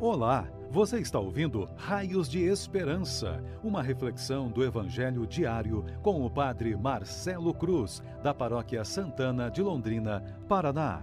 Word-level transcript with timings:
Olá, 0.00 0.48
você 0.72 0.98
está 0.98 1.20
ouvindo 1.20 1.68
Raios 1.76 2.28
de 2.28 2.40
Esperança, 2.40 3.40
uma 3.62 3.80
reflexão 3.80 4.50
do 4.50 4.64
Evangelho 4.64 5.24
diário 5.24 5.84
com 6.02 6.26
o 6.26 6.28
Padre 6.28 6.76
Marcelo 6.76 7.54
Cruz, 7.54 8.02
da 8.20 8.34
Paróquia 8.34 8.84
Santana 8.84 9.48
de 9.48 9.62
Londrina, 9.62 10.20
Paraná. 10.48 11.00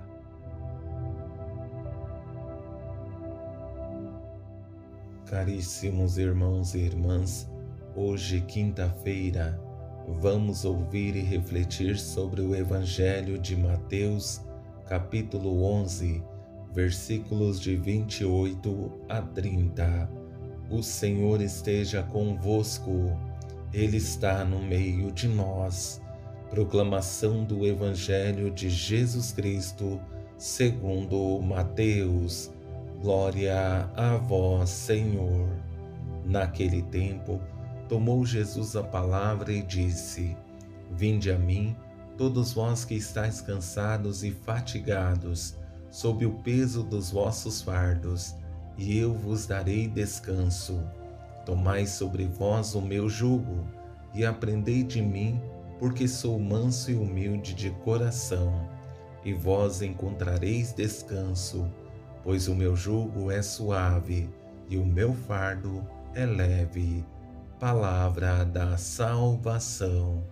Caríssimos 5.26 6.18
irmãos 6.18 6.76
e 6.76 6.80
irmãs, 6.80 7.50
hoje, 7.96 8.42
quinta-feira, 8.42 9.58
vamos 10.20 10.66
ouvir 10.66 11.16
e 11.16 11.22
refletir 11.22 11.98
sobre 11.98 12.42
o 12.42 12.54
Evangelho 12.54 13.40
de 13.40 13.56
Mateus, 13.56 14.42
capítulo 14.86 15.64
11 15.64 16.31
versículos 16.74 17.60
de 17.60 17.76
28 17.76 18.92
a 19.10 19.22
30. 19.22 20.10
O 20.70 20.82
Senhor 20.82 21.42
esteja 21.42 22.02
convosco, 22.02 23.18
Ele 23.74 23.98
está 23.98 24.46
no 24.46 24.62
meio 24.62 25.12
de 25.12 25.28
nós. 25.28 26.02
Proclamação 26.50 27.44
do 27.44 27.66
Evangelho 27.66 28.52
de 28.52 28.70
Jesus 28.70 29.32
Cristo, 29.32 30.00
segundo 30.38 31.42
Mateus. 31.42 32.52
Glória 33.02 33.90
a 33.96 34.18
vós, 34.18 34.70
Senhor. 34.70 35.50
Naquele 36.26 36.84
tempo, 36.84 37.42
tomou 37.90 38.26
Jesus 38.26 38.76
a 38.76 38.84
palavra 38.84 39.52
e 39.52 39.62
disse: 39.62 40.38
Vinde 40.92 41.32
a 41.32 41.38
mim, 41.38 41.76
todos 42.18 42.54
vós 42.54 42.86
que 42.86 42.94
estáis 42.94 43.42
cansados 43.42 44.24
e 44.24 44.32
fatigados, 44.32 45.56
sob 45.92 46.26
o 46.26 46.32
peso 46.32 46.82
dos 46.82 47.12
vossos 47.12 47.62
fardos, 47.62 48.34
e 48.78 48.98
eu 48.98 49.14
vos 49.14 49.46
darei 49.46 49.88
descanso. 49.88 50.82
Tomai 51.46 51.86
sobre 51.86 52.26
vós 52.26 52.74
o 52.74 52.82
meu 52.82 53.10
jugo, 53.10 53.68
e 54.14 54.26
aprendei 54.26 54.82
de 54.82 55.02
mim, 55.02 55.40
porque 55.78 56.08
sou 56.08 56.40
manso 56.40 56.90
e 56.90 56.96
humilde 56.96 57.54
de 57.54 57.70
coração, 57.70 58.68
e 59.24 59.34
vós 59.34 59.82
encontrareis 59.82 60.74
descanso, 60.74 61.70
pois 62.24 62.48
o 62.48 62.56
meu 62.56 62.76
jugo 62.76 63.30
é 63.30 63.42
suave 63.42 64.30
e 64.70 64.78
o 64.78 64.86
meu 64.86 65.14
fardo 65.14 65.86
é 66.16 66.26
leve. 66.26 67.04
Palavra 67.60 68.44
da 68.46 68.78
salvação. 68.78 70.24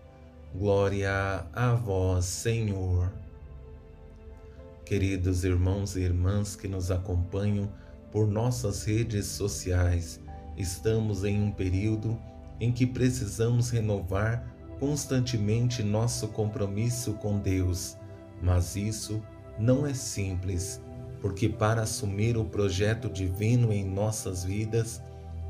Glória 0.56 1.46
a 1.54 1.73
vós, 1.73 2.26
Senhor. 2.26 3.12
Queridos 4.90 5.44
irmãos 5.44 5.95
e 5.95 6.00
irmãs 6.00 6.56
que 6.56 6.68
nos 6.68 6.90
acompanham 6.90 7.72
por 8.12 8.28
nossas 8.28 8.84
redes 8.86 9.28
sociais, 9.28 10.20
estamos 10.58 11.23
em 11.23 11.40
um 11.44 11.52
período 11.52 12.20
em 12.59 12.72
que 12.72 12.88
precisamos 12.88 13.70
renovar 13.70 14.52
constantemente 14.80 15.84
nosso 15.84 16.30
compromisso 16.30 17.14
com 17.14 17.38
Deus, 17.38 17.98
mas 18.42 18.76
isso 18.76 19.22
não 19.60 19.86
é 19.86 19.94
simples, 19.94 20.82
porque 21.22 21.48
para 21.48 21.84
assumir 21.84 22.36
o 22.36 22.44
projeto 22.44 23.12
divino 23.12 23.72
em 23.72 23.88
nossas 23.88 24.44
vidas, 24.44 25.04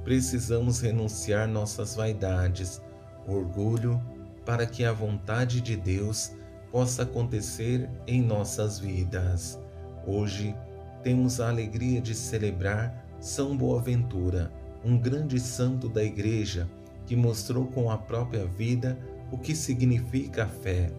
precisamos 0.04 0.82
renunciar 0.82 1.48
nossas 1.48 1.95
vaidades, 1.95 2.82
orgulho, 3.26 4.02
para 4.45 4.66
que 4.66 4.84
a 4.84 4.92
vontade 4.92 5.62
de 5.62 5.78
Deus 5.78 6.34
possa 6.72 7.03
acontecer 7.03 7.89
em 8.06 8.22
nossas 8.22 8.80
vidas. 8.80 9.59
Hoje 10.06 10.56
temos 11.03 11.39
a 11.39 11.50
alegria 11.50 12.02
de 12.02 12.14
celebrar 12.14 13.06
São 13.20 13.56
Boaventura, 13.56 14.52
um 14.84 14.98
grande 14.98 15.39
santo 15.39 15.89
da 15.89 16.03
Igreja 16.03 16.70
que 17.06 17.16
mostrou 17.16 17.66
com 17.67 17.89
a 17.89 17.98
própria 17.98 18.45
vida 18.45 18.98
o 19.31 19.38
que 19.38 19.56
significa 19.56 20.44
a 20.44 20.48
fé. 20.48 20.92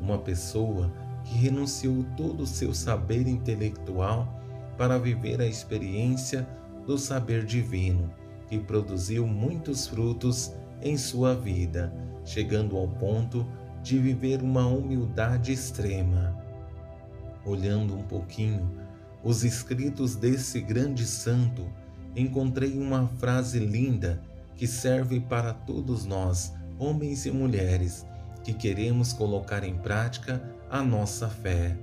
Uma 0.00 0.18
pessoa 0.18 0.90
que 1.24 1.34
renunciou 1.34 2.04
todo 2.16 2.42
o 2.42 2.46
seu 2.46 2.72
saber 2.72 3.26
intelectual 3.28 4.26
para 4.76 4.98
viver 4.98 5.40
a 5.40 5.46
experiência 5.46 6.48
do 6.86 6.96
saber 6.96 7.44
divino, 7.44 8.10
que 8.48 8.58
produziu 8.58 9.26
muitos 9.26 9.86
frutos 9.86 10.52
em 10.80 10.96
sua 10.96 11.34
vida, 11.34 11.92
chegando 12.24 12.76
ao 12.76 12.88
ponto 12.88 13.46
de 13.88 13.98
viver 13.98 14.42
uma 14.42 14.66
humildade 14.66 15.50
extrema. 15.50 16.36
Olhando 17.42 17.96
um 17.96 18.02
pouquinho 18.02 18.70
os 19.24 19.44
escritos 19.44 20.14
desse 20.14 20.60
grande 20.60 21.06
santo, 21.06 21.66
encontrei 22.14 22.78
uma 22.78 23.08
frase 23.18 23.58
linda 23.58 24.22
que 24.56 24.66
serve 24.66 25.20
para 25.20 25.54
todos 25.54 26.04
nós, 26.04 26.52
homens 26.78 27.24
e 27.24 27.30
mulheres, 27.30 28.04
que 28.44 28.52
queremos 28.52 29.14
colocar 29.14 29.64
em 29.64 29.78
prática 29.78 30.42
a 30.68 30.82
nossa 30.82 31.26
fé. 31.26 31.74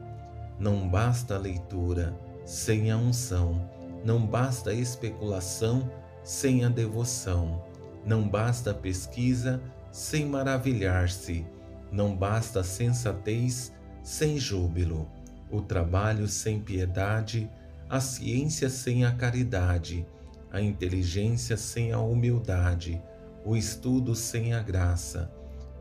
Não 0.60 0.88
basta 0.88 1.34
a 1.34 1.40
leitura 1.40 2.16
sem 2.46 2.92
a 2.92 2.98
unção, 2.98 3.68
não 4.06 4.24
basta 4.24 4.70
a 4.70 4.76
especulação 4.76 5.90
sem 6.24 6.64
a 6.66 6.70
devoção, 6.70 7.64
não 8.06 8.28
basta 8.30 8.70
a 8.70 8.76
pesquisa 8.76 9.60
sem 9.92 10.28
maravilhar-se 10.28 11.48
não 11.92 12.16
basta 12.16 12.64
sensatez 12.64 13.74
sem 14.04 14.38
júbilo, 14.38 15.10
o 15.50 15.62
trabalho 15.62 16.28
sem 16.28 16.60
piedade, 16.60 17.50
a 17.90 18.00
ciência 18.00 18.70
sem 18.70 19.06
a 19.06 19.12
caridade, 19.12 20.06
a 20.52 20.62
inteligência 20.62 21.58
sem 21.58 21.92
a 21.92 22.00
humildade, 22.00 23.02
o 23.44 23.56
estudo 23.56 24.16
sem 24.16 24.54
a 24.54 24.62
graça. 24.62 25.32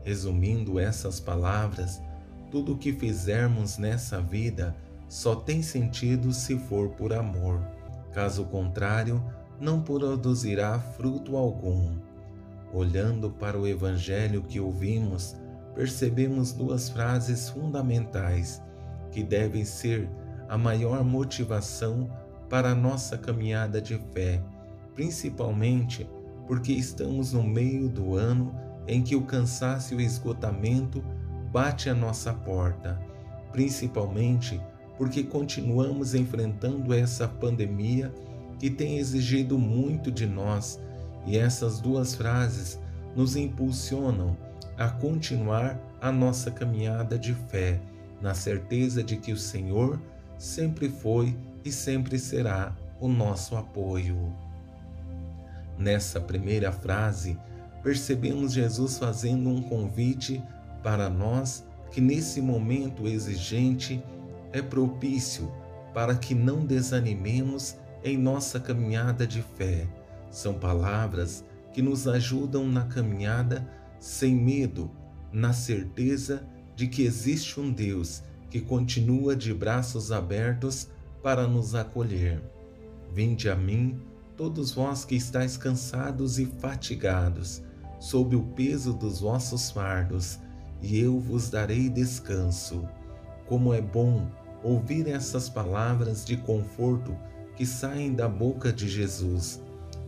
Resumindo 0.03 0.79
essas 0.79 1.19
palavras, 1.19 2.01
tudo 2.51 2.73
o 2.73 2.77
que 2.77 2.93
fizermos 2.93 3.77
nessa 3.77 4.21
vida 4.21 4.75
só 5.07 5.35
tem 5.35 5.61
sentido 5.61 6.31
se 6.31 6.57
for 6.57 6.89
por 6.89 7.11
amor. 7.11 7.59
Caso 8.13 8.45
contrário, 8.45 9.23
não 9.59 9.81
produzirá 9.81 10.79
fruto 10.79 11.37
algum. 11.37 11.97
Olhando 12.73 13.29
para 13.29 13.57
o 13.57 13.67
Evangelho 13.67 14.43
que 14.43 14.59
ouvimos, 14.59 15.35
percebemos 15.75 16.53
duas 16.53 16.89
frases 16.89 17.49
fundamentais 17.49 18.63
que 19.11 19.21
devem 19.21 19.65
ser 19.65 20.09
a 20.47 20.57
maior 20.57 21.03
motivação 21.03 22.09
para 22.49 22.71
a 22.71 22.75
nossa 22.75 23.17
caminhada 23.17 23.81
de 23.81 23.99
fé, 24.13 24.41
principalmente 24.93 26.09
porque 26.47 26.71
estamos 26.71 27.33
no 27.33 27.43
meio 27.43 27.89
do 27.89 28.15
ano 28.15 28.55
em 28.87 29.01
que 29.01 29.15
o 29.15 29.23
cansaço 29.23 29.93
e 29.93 29.97
o 29.97 30.01
esgotamento 30.01 31.03
bate 31.51 31.89
à 31.89 31.95
nossa 31.95 32.33
porta, 32.33 32.99
principalmente 33.51 34.61
porque 34.97 35.23
continuamos 35.23 36.13
enfrentando 36.13 36.93
essa 36.93 37.27
pandemia 37.27 38.13
que 38.59 38.69
tem 38.69 38.97
exigido 38.97 39.57
muito 39.57 40.11
de 40.11 40.25
nós, 40.25 40.79
e 41.25 41.37
essas 41.37 41.81
duas 41.81 42.15
frases 42.15 42.79
nos 43.15 43.35
impulsionam 43.35 44.37
a 44.77 44.89
continuar 44.89 45.79
a 46.01 46.11
nossa 46.11 46.51
caminhada 46.51 47.17
de 47.17 47.33
fé, 47.33 47.79
na 48.21 48.33
certeza 48.33 49.03
de 49.03 49.17
que 49.17 49.31
o 49.31 49.37
Senhor 49.37 49.99
sempre 50.37 50.89
foi 50.89 51.35
e 51.63 51.71
sempre 51.71 52.19
será 52.19 52.75
o 52.99 53.07
nosso 53.07 53.55
apoio. 53.55 54.33
Nessa 55.77 56.19
primeira 56.19 56.71
frase, 56.71 57.37
percebemos 57.83 58.53
Jesus 58.53 58.97
fazendo 58.97 59.49
um 59.49 59.61
convite 59.61 60.41
para 60.83 61.09
nós 61.09 61.65
que 61.91 62.01
nesse 62.01 62.41
momento 62.41 63.07
exigente 63.07 64.03
é 64.51 64.61
propício 64.61 65.51
para 65.93 66.15
que 66.15 66.35
não 66.35 66.65
desanimemos 66.65 67.77
em 68.03 68.17
nossa 68.17 68.59
caminhada 68.59 69.25
de 69.25 69.41
fé. 69.41 69.87
São 70.29 70.53
palavras 70.53 71.43
que 71.73 71.81
nos 71.81 72.07
ajudam 72.07 72.67
na 72.67 72.83
caminhada 72.85 73.65
sem 74.05 74.35
medo, 74.35 74.91
na 75.33 75.51
certeza 75.51 76.47
de 76.75 76.87
que 76.87 77.01
existe 77.01 77.59
um 77.59 77.71
Deus 77.71 78.21
que 78.51 78.61
continua 78.61 79.35
de 79.35 79.51
braços 79.51 80.11
abertos 80.11 80.87
para 81.23 81.47
nos 81.47 81.73
acolher. 81.73 82.39
Vinde 83.11 83.49
a 83.49 83.55
mim, 83.55 83.99
todos 84.37 84.71
vós 84.71 85.03
que 85.03 85.15
estáis 85.15 85.57
cansados 85.57 86.37
e 86.37 86.45
fatigados, 86.45 87.63
sob 87.99 88.35
o 88.35 88.43
peso 88.43 88.93
dos 88.93 89.21
vossos 89.21 89.71
fardos, 89.71 90.37
e 90.83 90.99
eu 90.99 91.19
vos 91.19 91.49
darei 91.49 91.89
descanso. 91.89 92.87
Como 93.47 93.73
é 93.73 93.81
bom 93.81 94.29
ouvir 94.63 95.07
essas 95.07 95.49
palavras 95.49 96.23
de 96.23 96.37
conforto 96.37 97.17
que 97.55 97.65
saem 97.65 98.13
da 98.13 98.29
boca 98.29 98.71
de 98.71 98.87
Jesus. 98.87 99.59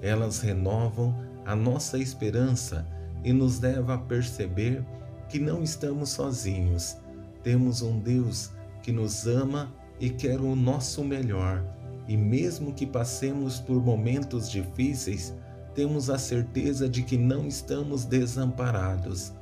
Elas 0.03 0.39
renovam 0.39 1.15
a 1.43 1.55
nossa 1.55 1.97
esperança 1.97 2.85
e 3.23 3.33
nos 3.33 3.59
leva 3.59 3.95
a 3.95 3.97
perceber 3.97 4.85
que 5.29 5.39
não 5.39 5.61
estamos 5.61 6.09
sozinhos. 6.09 6.97
Temos 7.43 7.81
um 7.81 7.99
Deus 7.99 8.51
que 8.81 8.91
nos 8.91 9.27
ama 9.27 9.73
e 9.99 10.09
quer 10.09 10.39
o 10.39 10.55
nosso 10.55 11.03
melhor, 11.03 11.63
e 12.07 12.15
mesmo 12.15 12.73
que 12.73 12.85
passemos 12.85 13.59
por 13.59 13.83
momentos 13.83 14.49
difíceis, 14.49 15.33
temos 15.73 16.09
a 16.09 16.17
certeza 16.17 16.87
de 16.87 17.03
que 17.03 17.17
não 17.17 17.47
estamos 17.47 18.05
desamparados, 18.05 19.33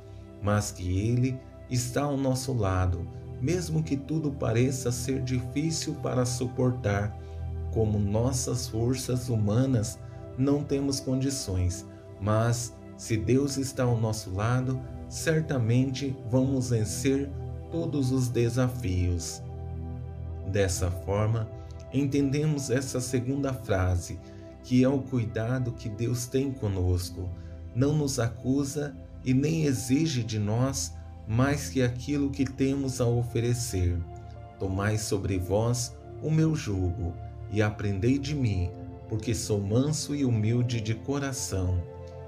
mas 0.42 0.70
que 0.70 0.98
Ele 0.98 1.38
está 1.70 2.02
ao 2.02 2.16
nosso 2.16 2.52
lado, 2.52 3.08
mesmo 3.40 3.82
que 3.82 3.96
tudo 3.96 4.32
pareça 4.32 4.90
ser 4.90 5.22
difícil 5.22 5.94
para 5.96 6.24
suportar, 6.24 7.16
como 7.72 7.98
nossas 7.98 8.66
forças 8.66 9.28
humanas 9.28 9.98
não 10.38 10.62
temos 10.62 11.00
condições, 11.00 11.86
mas 12.20 12.74
se 12.96 13.16
Deus 13.16 13.56
está 13.56 13.84
ao 13.84 13.98
nosso 13.98 14.30
lado, 14.30 14.80
certamente 15.08 16.16
vamos 16.30 16.70
vencer 16.70 17.30
todos 17.70 18.10
os 18.10 18.28
desafios. 18.28 19.42
Dessa 20.50 20.90
forma, 20.90 21.48
entendemos 21.92 22.70
essa 22.70 23.00
segunda 23.00 23.52
frase, 23.52 24.18
que 24.62 24.82
é 24.82 24.88
o 24.88 25.00
cuidado 25.00 25.72
que 25.72 25.88
Deus 25.88 26.26
tem 26.26 26.50
conosco. 26.52 27.28
Não 27.74 27.94
nos 27.94 28.18
acusa 28.18 28.96
e 29.24 29.34
nem 29.34 29.64
exige 29.64 30.22
de 30.22 30.38
nós 30.38 30.92
mais 31.28 31.68
que 31.68 31.82
aquilo 31.82 32.30
que 32.30 32.44
temos 32.44 33.00
a 33.00 33.06
oferecer. 33.06 33.98
Tomai 34.58 34.96
sobre 34.96 35.38
vós 35.38 35.94
o 36.22 36.30
meu 36.30 36.54
jugo 36.54 37.12
e 37.50 37.60
aprendei 37.60 38.18
de 38.18 38.34
mim, 38.34 38.70
porque 39.08 39.34
sou 39.34 39.60
manso 39.60 40.14
e 40.14 40.24
humilde 40.24 40.80
de 40.80 40.94
coração, 40.94 41.82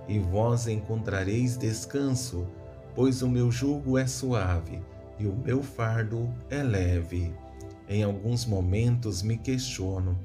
e 0.08 0.18
vós 0.18 0.66
encontrareis 0.66 1.56
descanso, 1.56 2.46
pois 2.94 3.22
o 3.22 3.28
meu 3.28 3.50
jugo 3.50 3.98
é 3.98 4.06
suave 4.06 4.82
e 5.18 5.26
o 5.26 5.36
meu 5.36 5.62
fardo 5.62 6.32
é 6.48 6.62
leve. 6.62 7.32
Em 7.88 8.02
alguns 8.02 8.46
momentos 8.46 9.22
me 9.22 9.36
questiono: 9.36 10.18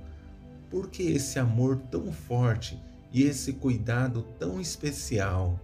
por 0.69 0.89
que 0.89 1.03
esse 1.03 1.37
amor 1.37 1.77
tão 1.91 2.11
forte 2.11 2.81
e 3.11 3.23
esse 3.23 3.53
cuidado 3.53 4.23
tão 4.39 4.59
especial? 4.59 5.59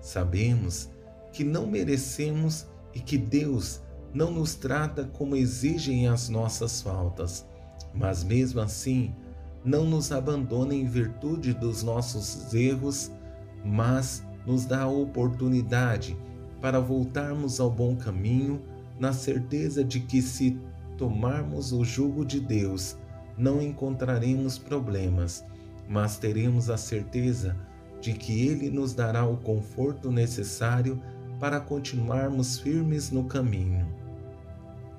Sabemos 0.00 0.88
que 1.32 1.44
não 1.44 1.66
merecemos 1.66 2.66
e 2.94 3.00
que 3.00 3.18
Deus 3.18 3.80
não 4.12 4.30
nos 4.30 4.54
trata 4.54 5.04
como 5.04 5.36
exigem 5.36 6.08
as 6.08 6.28
nossas 6.28 6.80
faltas, 6.80 7.46
mas 7.94 8.24
mesmo 8.24 8.60
assim 8.60 9.14
não 9.64 9.84
nos 9.84 10.12
abandona 10.12 10.74
em 10.74 10.86
virtude 10.86 11.52
dos 11.52 11.82
nossos 11.82 12.52
erros, 12.54 13.10
mas 13.64 14.24
nos 14.46 14.64
dá 14.64 14.82
a 14.82 14.88
oportunidade 14.88 16.16
para 16.60 16.80
voltarmos 16.80 17.60
ao 17.60 17.70
bom 17.70 17.96
caminho, 17.96 18.60
na 18.98 19.12
certeza 19.12 19.84
de 19.84 20.00
que 20.00 20.20
se 20.20 20.58
tomarmos 20.96 21.72
o 21.72 21.84
jugo 21.84 22.24
de 22.24 22.40
Deus, 22.40 22.96
não 23.36 23.62
encontraremos 23.62 24.58
problemas, 24.58 25.44
mas 25.88 26.18
teremos 26.18 26.68
a 26.68 26.76
certeza 26.76 27.56
de 28.00 28.12
que 28.12 28.46
Ele 28.48 28.70
nos 28.70 28.92
dará 28.92 29.24
o 29.24 29.36
conforto 29.36 30.10
necessário 30.10 31.00
para 31.38 31.60
continuarmos 31.60 32.58
firmes 32.58 33.10
no 33.10 33.24
caminho. 33.24 33.86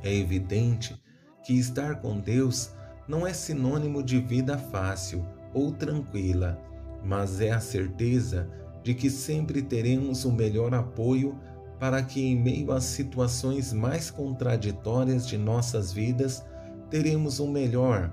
É 0.02 0.14
evidente 0.14 1.00
que 1.44 1.54
estar 1.54 2.00
com 2.02 2.20
Deus 2.20 2.72
não 3.08 3.28
é 3.28 3.34
sinônimo 3.34 4.02
de 4.02 4.20
vida 4.20 4.58
fácil 4.58 5.26
ou 5.54 5.72
tranquila, 5.72 6.58
mas 7.04 7.42
é 7.42 7.52
a 7.52 7.60
certeza 7.60 8.50
de 8.84 8.94
que 8.94 9.10
sempre 9.10 9.62
teremos 9.62 10.26
o 10.26 10.32
melhor 10.32 10.74
apoio 10.74 11.38
para 11.80 12.04
que, 12.04 12.22
em 12.22 12.36
meio 12.36 12.72
às 12.72 12.84
situações 12.84 13.72
mais 13.72 14.12
contraditórias 14.12 15.28
de 15.28 15.38
nossas 15.38 15.94
vidas, 15.94 16.44
teremos 16.90 17.40
o 17.40 17.48
melhor 17.48 18.12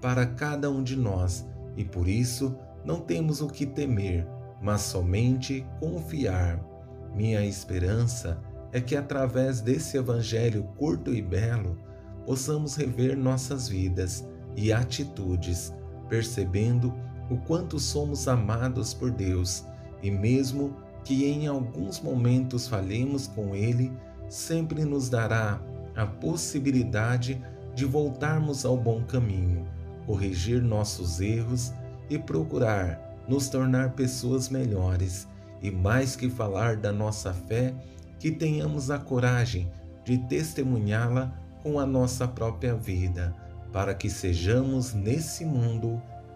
para 0.00 0.26
cada 0.26 0.70
um 0.70 0.82
de 0.82 0.96
nós 0.96 1.46
e 1.76 1.84
por 1.84 2.08
isso 2.08 2.56
não 2.84 3.00
temos 3.00 3.40
o 3.40 3.48
que 3.48 3.66
temer, 3.66 4.26
mas 4.60 4.82
somente 4.82 5.66
confiar. 5.78 6.60
Minha 7.14 7.44
esperança 7.44 8.40
é 8.72 8.80
que 8.80 8.96
através 8.96 9.60
desse 9.60 9.96
evangelho 9.96 10.64
curto 10.76 11.12
e 11.12 11.20
belo 11.20 11.78
possamos 12.24 12.76
rever 12.76 13.16
nossas 13.16 13.68
vidas 13.68 14.26
e 14.56 14.72
atitudes, 14.72 15.72
percebendo 16.08 16.94
o 17.32 17.36
quanto 17.46 17.78
somos 17.78 18.28
amados 18.28 18.92
por 18.92 19.10
Deus 19.10 19.64
e 20.02 20.10
mesmo 20.10 20.76
que 21.04 21.24
em 21.24 21.46
alguns 21.46 22.00
momentos 22.00 22.68
falhemos 22.68 23.26
com 23.26 23.54
Ele, 23.54 23.92
sempre 24.28 24.84
nos 24.84 25.08
dará 25.08 25.60
a 25.96 26.06
possibilidade 26.06 27.42
de 27.74 27.84
voltarmos 27.84 28.64
ao 28.64 28.76
bom 28.76 29.02
caminho, 29.04 29.66
corrigir 30.06 30.62
nossos 30.62 31.20
erros 31.20 31.72
e 32.10 32.18
procurar 32.18 33.00
nos 33.26 33.48
tornar 33.48 33.92
pessoas 33.92 34.48
melhores. 34.48 35.28
E 35.62 35.70
mais 35.70 36.16
que 36.16 36.28
falar 36.28 36.76
da 36.76 36.92
nossa 36.92 37.32
fé, 37.32 37.72
que 38.18 38.30
tenhamos 38.30 38.90
a 38.90 38.98
coragem 38.98 39.70
de 40.04 40.18
testemunhá-la 40.18 41.32
com 41.62 41.78
a 41.78 41.86
nossa 41.86 42.26
própria 42.26 42.74
vida, 42.74 43.34
para 43.72 43.94
que 43.94 44.10
sejamos 44.10 44.92
nesse 44.92 45.44
mundo 45.44 46.02